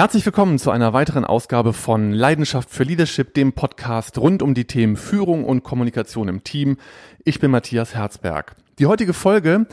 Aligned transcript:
Herzlich 0.00 0.24
willkommen 0.24 0.60
zu 0.60 0.70
einer 0.70 0.92
weiteren 0.92 1.24
Ausgabe 1.24 1.72
von 1.72 2.12
Leidenschaft 2.12 2.70
für 2.70 2.84
Leadership, 2.84 3.34
dem 3.34 3.52
Podcast 3.52 4.16
rund 4.16 4.42
um 4.42 4.54
die 4.54 4.64
Themen 4.64 4.96
Führung 4.96 5.44
und 5.44 5.64
Kommunikation 5.64 6.28
im 6.28 6.44
Team. 6.44 6.76
Ich 7.24 7.40
bin 7.40 7.50
Matthias 7.50 7.96
Herzberg. 7.96 8.54
Die 8.78 8.86
heutige 8.86 9.12
Folge 9.12 9.66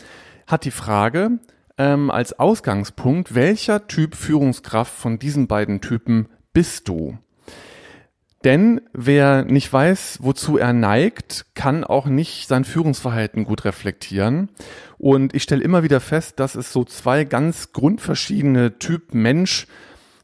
hat 0.47 0.65
die 0.65 0.71
Frage 0.71 1.37
ähm, 1.77 2.09
als 2.09 2.39
Ausgangspunkt, 2.39 3.35
welcher 3.35 3.85
Typ 3.85 4.15
Führungskraft 4.15 4.91
von 4.91 5.19
diesen 5.19 5.45
beiden 5.45 5.79
Typen 5.79 6.27
bist 6.53 6.87
du? 6.87 7.19
Denn 8.43 8.81
wer 8.93 9.45
nicht 9.45 9.71
weiß, 9.71 10.21
wozu 10.23 10.57
er 10.57 10.73
neigt, 10.73 11.45
kann 11.53 11.83
auch 11.83 12.07
nicht 12.07 12.47
sein 12.47 12.65
Führungsverhalten 12.65 13.45
gut 13.45 13.63
reflektieren. 13.63 14.49
Und 14.97 15.35
ich 15.35 15.43
stelle 15.43 15.63
immer 15.63 15.83
wieder 15.83 15.99
fest, 15.99 16.39
dass 16.39 16.55
es 16.55 16.73
so 16.73 16.83
zwei 16.83 17.25
ganz 17.25 17.73
grundverschiedene 17.73 18.79
Typ 18.79 19.13
Mensch 19.13 19.67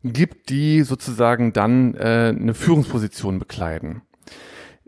gibt, 0.03 0.49
die 0.49 0.81
sozusagen 0.83 1.53
dann 1.53 1.95
äh, 1.95 2.33
eine 2.35 2.53
Führungsposition 2.53 3.39
bekleiden. 3.39 4.01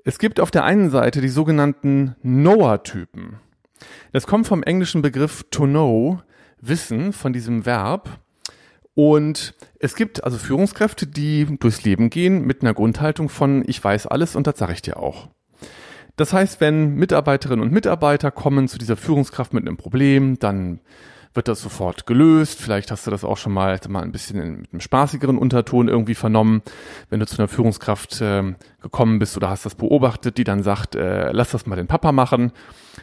Es 0.03 0.19
gibt 0.19 0.39
auf 0.39 0.51
der 0.51 0.63
einen 0.63 0.89
Seite 0.89 1.21
die 1.21 1.29
sogenannten 1.29 2.15
Knower-Typen. 2.21 3.39
Das 4.11 4.27
kommt 4.27 4.47
vom 4.47 4.63
englischen 4.63 5.01
Begriff 5.01 5.45
to 5.49 5.63
know, 5.63 6.21
Wissen, 6.59 7.13
von 7.13 7.33
diesem 7.33 7.65
Verb. 7.65 8.19
Und 8.95 9.55
es 9.79 9.95
gibt 9.95 10.23
also 10.23 10.37
Führungskräfte, 10.37 11.07
die 11.07 11.57
durchs 11.59 11.83
Leben 11.83 12.09
gehen 12.09 12.45
mit 12.45 12.61
einer 12.61 12.73
Grundhaltung 12.73 13.29
von 13.29 13.63
ich 13.67 13.83
weiß 13.83 14.07
alles 14.07 14.35
und 14.35 14.45
das 14.45 14.57
sage 14.57 14.73
ich 14.73 14.81
dir 14.81 14.97
auch. 14.97 15.29
Das 16.15 16.31
heißt, 16.31 16.61
wenn 16.61 16.93
Mitarbeiterinnen 16.95 17.65
und 17.65 17.73
Mitarbeiter 17.73 18.29
kommen 18.29 18.67
zu 18.67 18.77
dieser 18.77 18.97
Führungskraft 18.97 19.53
mit 19.53 19.67
einem 19.67 19.77
Problem, 19.77 20.37
dann 20.37 20.79
wird 21.33 21.47
das 21.47 21.61
sofort 21.61 22.05
gelöst. 22.05 22.59
Vielleicht 22.59 22.91
hast 22.91 23.07
du 23.07 23.11
das 23.11 23.23
auch 23.23 23.37
schon 23.37 23.53
mal, 23.53 23.79
mal 23.87 24.03
ein 24.03 24.11
bisschen 24.11 24.39
in, 24.39 24.61
mit 24.61 24.73
einem 24.73 24.81
spaßigeren 24.81 25.37
Unterton 25.37 25.87
irgendwie 25.87 26.15
vernommen, 26.15 26.61
wenn 27.09 27.19
du 27.19 27.25
zu 27.25 27.37
einer 27.39 27.47
Führungskraft 27.47 28.21
äh, 28.21 28.53
gekommen 28.81 29.19
bist 29.19 29.35
oder 29.37 29.49
hast 29.49 29.65
das 29.65 29.75
beobachtet, 29.75 30.37
die 30.37 30.43
dann 30.43 30.63
sagt, 30.63 30.95
äh, 30.95 31.31
lass 31.31 31.51
das 31.51 31.65
mal 31.65 31.75
den 31.75 31.87
Papa 31.87 32.11
machen. 32.11 32.51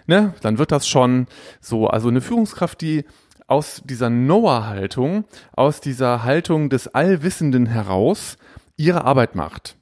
Ne? 0.07 0.35
Dann 0.43 0.59
wird 0.59 0.73
das 0.73 0.87
schon 0.87 1.27
so. 1.61 1.89
Also 1.89 2.09
eine 2.09 2.21
Führungskraft, 2.21 2.81
die 2.81 3.05
aus 3.47 3.83
dieser 3.85 4.11
Knower-Haltung, 4.11 5.25
aus 5.53 5.81
dieser 5.81 6.23
Haltung 6.23 6.71
des 6.71 6.89
Allwissenden 6.95 7.67
heraus 7.67 8.37
ihre 8.77 9.05
Arbeit 9.05 9.35
macht. 9.35 9.77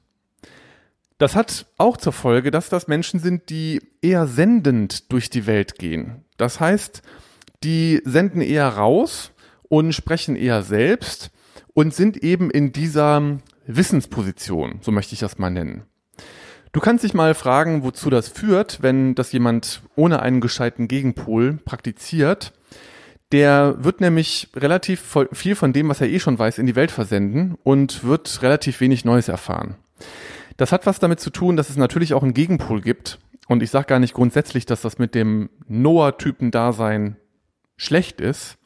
Das 1.19 1.35
hat 1.35 1.67
auch 1.77 1.97
zur 1.97 2.13
Folge, 2.13 2.49
dass 2.49 2.69
das 2.69 2.87
Menschen 2.87 3.19
sind, 3.19 3.49
die 3.49 3.81
eher 4.01 4.25
sendend 4.25 5.11
durch 5.11 5.29
die 5.29 5.45
Welt 5.45 5.77
gehen. 5.77 6.23
Das 6.37 6.59
heißt, 6.59 7.03
die 7.63 8.01
senden 8.05 8.41
eher 8.41 8.67
raus 8.67 9.31
und 9.63 9.93
sprechen 9.93 10.35
eher 10.35 10.63
selbst 10.63 11.31
und 11.73 11.93
sind 11.93 12.17
eben 12.17 12.49
in 12.49 12.71
dieser 12.71 13.39
Wissensposition, 13.65 14.79
so 14.81 14.91
möchte 14.91 15.13
ich 15.13 15.19
das 15.19 15.37
mal 15.37 15.49
nennen. 15.49 15.83
Du 16.71 16.79
kannst 16.79 17.03
dich 17.03 17.13
mal 17.13 17.33
fragen, 17.33 17.83
wozu 17.83 18.09
das 18.09 18.27
führt, 18.27 18.81
wenn 18.81 19.15
das 19.15 19.31
jemand 19.31 19.81
ohne 19.95 20.21
einen 20.21 20.39
gescheiten 20.39 20.87
Gegenpol 20.87 21.59
praktiziert. 21.65 22.53
Der 23.31 23.75
wird 23.83 24.01
nämlich 24.01 24.49
relativ 24.55 25.17
viel 25.31 25.55
von 25.55 25.73
dem, 25.73 25.89
was 25.89 26.01
er 26.01 26.09
eh 26.09 26.19
schon 26.19 26.37
weiß, 26.37 26.57
in 26.57 26.65
die 26.65 26.75
Welt 26.75 26.91
versenden 26.91 27.57
und 27.63 28.03
wird 28.03 28.41
relativ 28.41 28.81
wenig 28.81 29.05
Neues 29.05 29.27
erfahren. 29.27 29.75
Das 30.57 30.71
hat 30.71 30.85
was 30.85 30.99
damit 30.99 31.19
zu 31.19 31.29
tun, 31.29 31.55
dass 31.55 31.69
es 31.69 31.77
natürlich 31.77 32.13
auch 32.13 32.23
einen 32.23 32.33
Gegenpol 32.33 32.81
gibt. 32.81 33.19
Und 33.47 33.63
ich 33.63 33.71
sage 33.71 33.87
gar 33.87 33.99
nicht 33.99 34.13
grundsätzlich, 34.13 34.65
dass 34.65 34.81
das 34.81 34.99
mit 34.99 35.15
dem 35.15 35.49
Noah-Typen-Dasein 35.67 37.17
schlecht 37.79 38.21
ist. 38.21 38.57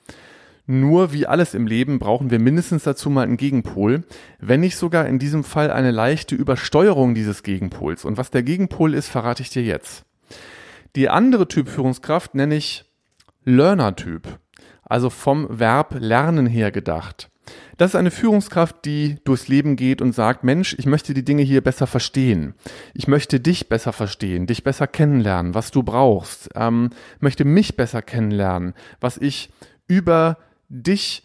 Nur 0.65 1.13
wie 1.13 1.27
alles 1.27 1.53
im 1.53 1.67
Leben 1.67 1.99
brauchen 1.99 2.31
wir 2.31 2.39
mindestens 2.39 2.83
dazu 2.83 3.09
mal 3.09 3.23
einen 3.23 3.37
Gegenpol, 3.37 4.03
wenn 4.39 4.61
nicht 4.61 4.77
sogar 4.77 5.07
in 5.07 5.19
diesem 5.19 5.43
Fall 5.43 5.71
eine 5.71 5.91
leichte 5.91 6.35
Übersteuerung 6.35 7.13
dieses 7.15 7.43
Gegenpols. 7.43 8.05
Und 8.05 8.17
was 8.17 8.31
der 8.31 8.43
Gegenpol 8.43 8.93
ist, 8.93 9.09
verrate 9.09 9.41
ich 9.41 9.49
dir 9.49 9.63
jetzt. 9.63 10.05
Die 10.95 11.09
andere 11.09 11.47
Typ 11.47 11.67
Führungskraft 11.67 12.35
nenne 12.35 12.55
ich 12.55 12.85
Learner-Typ, 13.43 14.39
also 14.83 15.09
vom 15.09 15.47
Verb 15.49 15.95
lernen 15.99 16.45
her 16.45 16.71
gedacht. 16.71 17.29
Das 17.77 17.91
ist 17.91 17.95
eine 17.95 18.11
Führungskraft, 18.11 18.85
die 18.85 19.17
durchs 19.23 19.47
Leben 19.47 19.75
geht 19.75 20.01
und 20.01 20.13
sagt, 20.13 20.43
Mensch, 20.43 20.75
ich 20.77 20.85
möchte 20.85 21.13
die 21.13 21.25
Dinge 21.25 21.41
hier 21.41 21.61
besser 21.61 21.87
verstehen. 21.87 22.53
Ich 22.93 23.07
möchte 23.07 23.39
dich 23.39 23.69
besser 23.69 23.93
verstehen, 23.93 24.45
dich 24.45 24.63
besser 24.63 24.87
kennenlernen, 24.87 25.55
was 25.55 25.71
du 25.71 25.83
brauchst. 25.83 26.49
Ähm, 26.55 26.91
möchte 27.19 27.45
mich 27.45 27.75
besser 27.75 28.01
kennenlernen, 28.01 28.73
was 28.99 29.17
ich 29.17 29.49
über 29.87 30.37
dich 30.69 31.23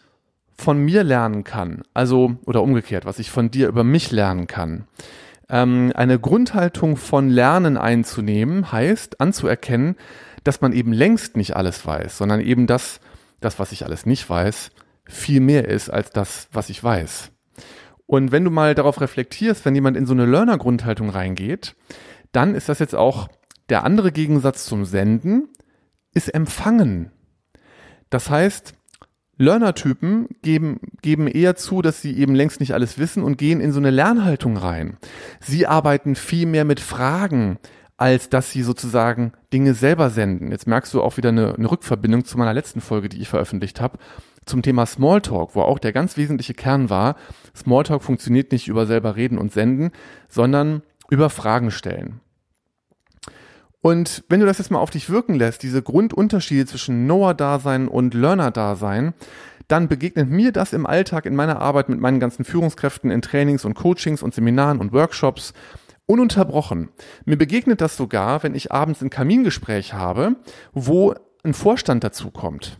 von 0.55 0.79
mir 0.79 1.03
lernen 1.03 1.43
kann. 1.43 1.83
Also, 1.93 2.35
oder 2.45 2.63
umgekehrt, 2.63 3.05
was 3.05 3.19
ich 3.19 3.29
von 3.31 3.51
dir 3.51 3.67
über 3.67 3.83
mich 3.83 4.11
lernen 4.11 4.47
kann. 4.47 4.85
Ähm, 5.49 5.91
eine 5.95 6.19
Grundhaltung 6.19 6.97
von 6.97 7.29
Lernen 7.29 7.77
einzunehmen 7.77 8.71
heißt 8.71 9.21
anzuerkennen, 9.21 9.95
dass 10.43 10.61
man 10.61 10.73
eben 10.73 10.93
längst 10.93 11.37
nicht 11.37 11.55
alles 11.55 11.85
weiß, 11.85 12.17
sondern 12.17 12.39
eben 12.39 12.67
das, 12.67 12.99
das, 13.39 13.59
was 13.59 13.71
ich 13.71 13.85
alles 13.85 14.05
nicht 14.05 14.29
weiß, 14.29 14.71
viel 15.09 15.41
mehr 15.41 15.67
ist 15.67 15.89
als 15.89 16.11
das, 16.11 16.47
was 16.51 16.69
ich 16.69 16.83
weiß. 16.83 17.31
Und 18.05 18.31
wenn 18.31 18.43
du 18.43 18.51
mal 18.51 18.75
darauf 18.75 19.01
reflektierst, 19.01 19.65
wenn 19.65 19.75
jemand 19.75 19.97
in 19.97 20.05
so 20.05 20.13
eine 20.13 20.25
Learner-Grundhaltung 20.25 21.09
reingeht, 21.09 21.75
dann 22.31 22.55
ist 22.55 22.69
das 22.69 22.79
jetzt 22.79 22.95
auch 22.95 23.27
der 23.69 23.83
andere 23.83 24.11
Gegensatz 24.11 24.65
zum 24.65 24.85
Senden, 24.85 25.49
ist 26.13 26.33
Empfangen. 26.33 27.11
Das 28.09 28.29
heißt, 28.29 28.73
Learner-Typen 29.37 30.27
geben, 30.41 30.79
geben 31.01 31.27
eher 31.27 31.55
zu, 31.55 31.81
dass 31.81 32.01
sie 32.01 32.17
eben 32.17 32.35
längst 32.35 32.59
nicht 32.59 32.73
alles 32.73 32.97
wissen 32.97 33.23
und 33.23 33.37
gehen 33.37 33.61
in 33.61 33.71
so 33.71 33.79
eine 33.79 33.91
Lernhaltung 33.91 34.57
rein. 34.57 34.97
Sie 35.39 35.65
arbeiten 35.65 36.15
viel 36.15 36.45
mehr 36.45 36.65
mit 36.65 36.79
Fragen, 36.79 37.57
als 37.95 38.29
dass 38.29 38.51
sie 38.51 38.63
sozusagen 38.63 39.33
Dinge 39.53 39.73
selber 39.73 40.09
senden. 40.09 40.51
Jetzt 40.51 40.67
merkst 40.67 40.93
du 40.93 41.01
auch 41.01 41.17
wieder 41.17 41.29
eine, 41.29 41.55
eine 41.55 41.69
Rückverbindung 41.69 42.25
zu 42.25 42.37
meiner 42.37 42.53
letzten 42.53 42.81
Folge, 42.81 43.09
die 43.09 43.21
ich 43.21 43.29
veröffentlicht 43.29 43.81
habe, 43.81 43.97
zum 44.49 44.61
Thema 44.61 44.85
Smalltalk, 44.85 45.55
wo 45.55 45.61
auch 45.61 45.79
der 45.79 45.93
ganz 45.93 46.17
wesentliche 46.17 46.53
Kern 46.53 46.89
war, 46.89 47.15
Smalltalk 47.55 48.03
funktioniert 48.03 48.51
nicht 48.51 48.67
über 48.67 48.85
selber 48.85 49.15
reden 49.15 49.37
und 49.37 49.53
senden, 49.53 49.91
sondern 50.27 50.81
über 51.09 51.29
Fragen 51.29 51.71
stellen. 51.71 52.19
Und 53.81 54.25
wenn 54.27 54.41
du 54.41 54.45
das 54.45 54.57
jetzt 54.57 54.71
mal 54.71 54.79
auf 54.79 54.89
dich 54.89 55.09
wirken 55.09 55.35
lässt, 55.35 55.63
diese 55.63 55.81
Grundunterschiede 55.81 56.65
zwischen 56.65 57.05
Knower-Dasein 57.05 57.87
und 57.87 58.13
Learner-Dasein, 58.13 59.13
dann 59.69 59.87
begegnet 59.87 60.29
mir 60.29 60.51
das 60.51 60.73
im 60.73 60.85
Alltag 60.85 61.25
in 61.25 61.35
meiner 61.35 61.61
Arbeit 61.61 61.87
mit 61.87 61.99
meinen 61.99 62.19
ganzen 62.19 62.43
Führungskräften 62.43 63.11
in 63.11 63.21
Trainings 63.21 63.63
und 63.63 63.75
Coachings 63.75 64.21
und 64.21 64.33
Seminaren 64.33 64.79
und 64.79 64.91
Workshops 64.91 65.53
ununterbrochen. 66.07 66.89
Mir 67.25 67.37
begegnet 67.37 67.79
das 67.79 67.95
sogar, 67.95 68.43
wenn 68.43 68.55
ich 68.55 68.71
abends 68.71 69.01
ein 69.01 69.11
Kamingespräch 69.11 69.93
habe, 69.93 70.35
wo 70.73 71.13
ein 71.43 71.53
Vorstand 71.53 72.03
dazu 72.03 72.31
kommt. 72.31 72.79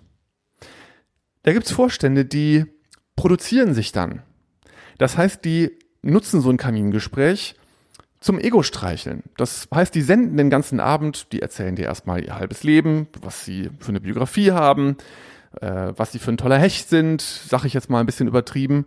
Da 1.43 1.53
gibt's 1.53 1.71
Vorstände, 1.71 2.25
die 2.25 2.65
produzieren 3.15 3.73
sich 3.73 3.91
dann. 3.91 4.23
Das 4.97 5.17
heißt, 5.17 5.43
die 5.45 5.77
nutzen 6.01 6.41
so 6.41 6.49
ein 6.49 6.57
Kamingespräch 6.57 7.55
zum 8.19 8.39
Ego-Streicheln. 8.39 9.23
Das 9.37 9.67
heißt, 9.73 9.95
die 9.95 10.01
senden 10.01 10.37
den 10.37 10.49
ganzen 10.49 10.79
Abend, 10.79 11.31
die 11.31 11.41
erzählen 11.41 11.75
dir 11.75 11.85
erstmal 11.85 12.23
ihr 12.23 12.35
halbes 12.35 12.63
Leben, 12.63 13.07
was 13.21 13.45
sie 13.45 13.69
für 13.79 13.89
eine 13.89 14.01
Biografie 14.01 14.51
haben, 14.51 14.97
äh, 15.61 15.93
was 15.95 16.11
sie 16.11 16.19
für 16.19 16.31
ein 16.31 16.37
toller 16.37 16.59
Hecht 16.59 16.89
sind, 16.89 17.21
sag 17.21 17.63
ich 17.63 17.73
jetzt 17.73 17.89
mal 17.89 18.01
ein 18.01 18.05
bisschen 18.05 18.27
übertrieben 18.27 18.85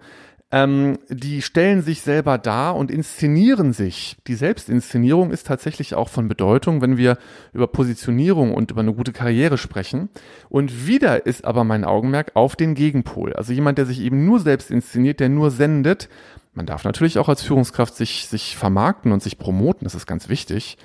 ähm, 0.53 0.99
die 1.09 1.41
stellen 1.41 1.81
sich 1.81 2.03
selber 2.03 2.37
dar 2.37 2.77
und 2.77 2.91
inszenieren 2.91 3.73
sich. 3.73 4.17
Die 4.27 4.35
Selbstinszenierung 4.35 5.31
ist 5.31 5.47
tatsächlich 5.47 5.95
auch 5.95 6.11
von 6.11 6.29
Bedeutung, 6.29 6.83
wenn 6.83 6.99
wir 6.99 7.17
über 7.55 7.67
Positionierung 7.67 8.53
und 8.53 8.71
über 8.71 8.83
eine 8.83 8.93
gute 8.93 9.13
Karriere 9.13 9.57
sprechen. 9.57 10.11
Und 10.51 10.87
wieder 10.87 11.25
ist 11.25 11.47
aber 11.47 11.65
mein 11.65 11.87
Augenmerk 11.87 12.33
auf 12.35 12.55
den 12.55 12.75
Gegenpol. 12.75 13.33
Also 13.33 13.55
jemand, 13.55 13.79
der 13.79 13.87
sich 13.87 14.01
eben 14.01 14.27
nur 14.27 14.41
selbst 14.41 14.71
inszeniert, 14.71 15.21
der 15.21 15.31
nur 15.31 15.51
sendet. 15.51 16.11
Man 16.53 16.67
darf 16.67 16.85
natürlich 16.85 17.19
auch 17.19 17.31
als 17.31 17.43
Führungskraft 17.43 17.97
sich, 17.97 18.27
sich 18.29 18.59
vermarkten 18.59 19.11
und 19.11 19.23
sich 19.23 19.39
promoten, 19.39 19.85
das 19.85 19.95
ist 19.95 20.07
ganz 20.07 20.29
wichtig. 20.29 20.77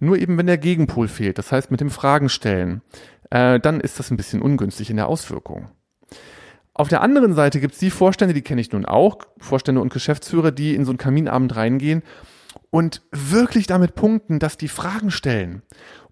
Nur 0.00 0.18
eben, 0.18 0.36
wenn 0.36 0.48
der 0.48 0.58
Gegenpol 0.58 1.06
fehlt, 1.06 1.38
das 1.38 1.52
heißt 1.52 1.70
mit 1.70 1.80
dem 1.80 1.90
Fragen 1.90 2.28
stellen, 2.28 2.82
äh, 3.30 3.60
dann 3.60 3.78
ist 3.80 4.00
das 4.00 4.10
ein 4.10 4.16
bisschen 4.16 4.42
ungünstig 4.42 4.90
in 4.90 4.96
der 4.96 5.06
Auswirkung. 5.06 5.68
Auf 6.78 6.88
der 6.88 7.00
anderen 7.00 7.32
Seite 7.32 7.58
gibt 7.58 7.72
es 7.72 7.80
die 7.80 7.90
Vorstände, 7.90 8.34
die 8.34 8.42
kenne 8.42 8.60
ich 8.60 8.70
nun 8.70 8.84
auch, 8.84 9.20
Vorstände 9.38 9.80
und 9.80 9.90
Geschäftsführer, 9.90 10.50
die 10.50 10.74
in 10.74 10.84
so 10.84 10.90
einen 10.90 10.98
Kaminabend 10.98 11.56
reingehen 11.56 12.02
und 12.68 13.00
wirklich 13.12 13.66
damit 13.66 13.94
punkten, 13.94 14.38
dass 14.38 14.58
die 14.58 14.68
Fragen 14.68 15.10
stellen 15.10 15.62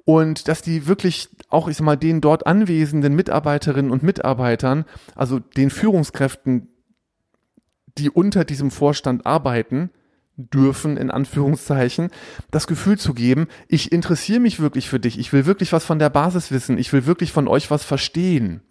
und 0.06 0.48
dass 0.48 0.62
die 0.62 0.86
wirklich 0.86 1.28
auch, 1.50 1.68
ich 1.68 1.76
sag 1.76 1.84
mal, 1.84 1.96
den 1.96 2.22
dort 2.22 2.46
anwesenden 2.46 3.14
Mitarbeiterinnen 3.14 3.90
und 3.90 4.02
Mitarbeitern, 4.02 4.86
also 5.14 5.38
den 5.38 5.68
Führungskräften, 5.68 6.68
die 7.98 8.08
unter 8.08 8.46
diesem 8.46 8.70
Vorstand 8.70 9.26
arbeiten, 9.26 9.90
dürfen, 10.38 10.96
in 10.96 11.10
Anführungszeichen, 11.10 12.08
das 12.50 12.66
Gefühl 12.66 12.98
zu 12.98 13.12
geben, 13.12 13.48
ich 13.68 13.92
interessiere 13.92 14.40
mich 14.40 14.60
wirklich 14.60 14.88
für 14.88 14.98
dich, 14.98 15.18
ich 15.18 15.30
will 15.34 15.44
wirklich 15.44 15.74
was 15.74 15.84
von 15.84 15.98
der 15.98 16.08
Basis 16.08 16.50
wissen, 16.50 16.78
ich 16.78 16.90
will 16.94 17.04
wirklich 17.04 17.32
von 17.32 17.48
euch 17.48 17.70
was 17.70 17.84
verstehen. 17.84 18.62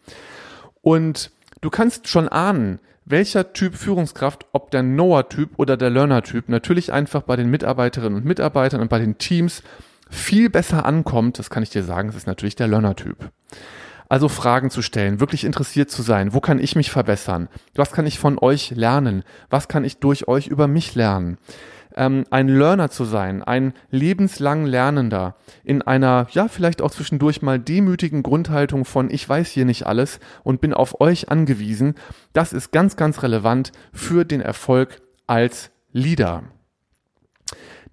Und 0.81 1.31
Du 1.63 1.69
kannst 1.69 2.09
schon 2.09 2.27
ahnen, 2.27 2.79
welcher 3.05 3.53
Typ 3.53 3.75
Führungskraft, 3.75 4.47
ob 4.51 4.69
der 4.71 4.81
Knower-Typ 4.81 5.51
oder 5.55 5.77
der 5.77 5.89
Learner-Typ, 5.91 6.49
natürlich 6.49 6.91
einfach 6.91 7.21
bei 7.21 7.37
den 7.37 7.49
Mitarbeiterinnen 7.49 8.17
und 8.17 8.25
Mitarbeitern 8.25 8.81
und 8.81 8.89
bei 8.89 8.99
den 8.99 9.17
Teams 9.17 9.63
viel 10.09 10.49
besser 10.49 10.85
ankommt, 10.85 11.39
das 11.39 11.49
kann 11.49 11.63
ich 11.63 11.69
dir 11.69 11.85
sagen, 11.85 12.09
das 12.09 12.17
ist 12.17 12.27
natürlich 12.27 12.57
der 12.57 12.67
Learner-Typ. 12.67 13.31
Also 14.09 14.27
Fragen 14.27 14.71
zu 14.71 14.81
stellen, 14.81 15.21
wirklich 15.21 15.45
interessiert 15.45 15.89
zu 15.89 16.01
sein. 16.01 16.33
Wo 16.33 16.41
kann 16.41 16.59
ich 16.59 16.75
mich 16.75 16.91
verbessern? 16.91 17.47
Was 17.75 17.93
kann 17.93 18.05
ich 18.05 18.19
von 18.19 18.37
euch 18.37 18.71
lernen? 18.71 19.23
Was 19.49 19.69
kann 19.69 19.85
ich 19.85 19.99
durch 19.99 20.27
euch 20.27 20.47
über 20.47 20.67
mich 20.67 20.95
lernen? 20.95 21.37
Ähm, 21.95 22.23
ein 22.31 22.47
Learner 22.47 22.89
zu 22.89 23.05
sein, 23.05 23.43
ein 23.43 23.73
lebenslang 23.91 24.65
Lernender 24.65 25.35
in 25.63 25.81
einer, 25.81 26.27
ja, 26.31 26.47
vielleicht 26.47 26.81
auch 26.81 26.91
zwischendurch 26.91 27.41
mal 27.41 27.59
demütigen 27.59 28.23
Grundhaltung 28.23 28.85
von 28.85 29.09
ich 29.11 29.27
weiß 29.27 29.49
hier 29.49 29.65
nicht 29.65 29.85
alles 29.85 30.19
und 30.43 30.61
bin 30.61 30.73
auf 30.73 31.01
euch 31.01 31.29
angewiesen, 31.29 31.95
das 32.33 32.53
ist 32.53 32.71
ganz, 32.71 32.95
ganz 32.95 33.21
relevant 33.21 33.71
für 33.91 34.25
den 34.25 34.41
Erfolg 34.41 35.01
als 35.27 35.71
Leader. 35.91 36.43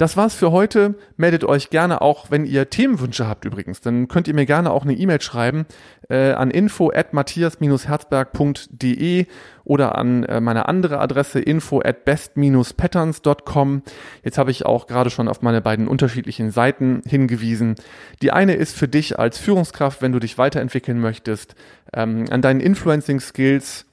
Das 0.00 0.16
war's 0.16 0.34
für 0.34 0.50
heute. 0.50 0.96
Meldet 1.18 1.44
euch 1.44 1.68
gerne 1.68 2.00
auch, 2.00 2.30
wenn 2.30 2.46
ihr 2.46 2.70
Themenwünsche 2.70 3.28
habt 3.28 3.44
übrigens. 3.44 3.82
Dann 3.82 4.08
könnt 4.08 4.28
ihr 4.28 4.34
mir 4.34 4.46
gerne 4.46 4.70
auch 4.70 4.84
eine 4.84 4.94
E-Mail 4.94 5.20
schreiben 5.20 5.66
äh, 6.08 6.32
an 6.32 6.50
info 6.50 6.90
at 6.90 7.12
matthias-herzberg.de 7.12 9.26
oder 9.64 9.98
an 9.98 10.24
äh, 10.24 10.40
meine 10.40 10.68
andere 10.68 11.00
Adresse 11.00 11.38
info 11.38 11.82
at 11.84 12.06
best-patterns.com. 12.06 13.82
Jetzt 14.24 14.38
habe 14.38 14.50
ich 14.50 14.64
auch 14.64 14.86
gerade 14.86 15.10
schon 15.10 15.28
auf 15.28 15.42
meine 15.42 15.60
beiden 15.60 15.86
unterschiedlichen 15.86 16.50
Seiten 16.50 17.02
hingewiesen. 17.06 17.74
Die 18.22 18.32
eine 18.32 18.54
ist 18.54 18.74
für 18.74 18.88
dich 18.88 19.18
als 19.18 19.36
Führungskraft, 19.36 20.00
wenn 20.00 20.12
du 20.12 20.18
dich 20.18 20.38
weiterentwickeln 20.38 20.98
möchtest, 20.98 21.54
ähm, 21.92 22.24
an 22.30 22.40
deinen 22.40 22.60
Influencing 22.60 23.20
Skills 23.20 23.84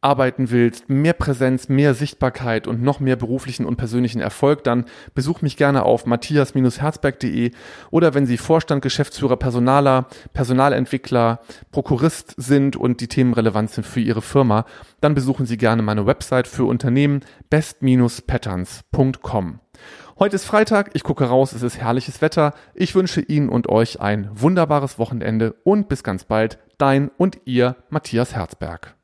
arbeiten 0.00 0.50
willst, 0.50 0.88
mehr 0.88 1.12
Präsenz, 1.12 1.68
mehr 1.68 1.94
Sichtbarkeit 1.94 2.66
und 2.66 2.82
noch 2.82 3.00
mehr 3.00 3.16
beruflichen 3.16 3.66
und 3.66 3.76
persönlichen 3.76 4.20
Erfolg, 4.20 4.64
dann 4.64 4.84
besuch 5.14 5.42
mich 5.42 5.56
gerne 5.56 5.84
auf 5.84 6.06
matthias-herzberg.de 6.06 7.52
oder 7.90 8.14
wenn 8.14 8.26
Sie 8.26 8.38
Vorstand, 8.38 8.82
Geschäftsführer, 8.82 9.36
Personaler, 9.36 10.06
Personalentwickler, 10.32 11.40
Prokurist 11.72 12.34
sind 12.36 12.76
und 12.76 13.00
die 13.00 13.08
Themen 13.08 13.34
relevant 13.34 13.70
sind 13.70 13.86
für 13.86 14.00
Ihre 14.00 14.22
Firma, 14.22 14.64
dann 15.00 15.14
besuchen 15.14 15.46
Sie 15.46 15.56
gerne 15.56 15.82
meine 15.82 16.06
Website 16.06 16.46
für 16.46 16.64
Unternehmen 16.64 17.20
best-patterns.com. 17.50 19.60
Heute 20.18 20.34
ist 20.34 20.46
Freitag, 20.46 20.90
ich 20.94 21.04
gucke 21.04 21.26
raus, 21.26 21.52
es 21.52 21.62
ist 21.62 21.78
herrliches 21.78 22.20
Wetter. 22.20 22.52
Ich 22.74 22.96
wünsche 22.96 23.20
Ihnen 23.20 23.48
und 23.48 23.68
euch 23.68 24.00
ein 24.00 24.28
wunderbares 24.32 24.98
Wochenende 24.98 25.54
und 25.62 25.88
bis 25.88 26.02
ganz 26.02 26.24
bald, 26.24 26.58
dein 26.76 27.08
und 27.18 27.38
ihr 27.44 27.76
Matthias 27.88 28.34
Herzberg. 28.34 28.97